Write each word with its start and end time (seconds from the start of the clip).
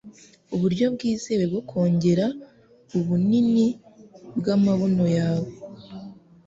uburyo 0.55 0.85
bwizewe 0.95 1.43
bwo 1.51 1.61
kongera 1.69 2.25
ubunini 2.97 3.67
bw'amabuno 4.37 5.05
yawe 5.17 5.49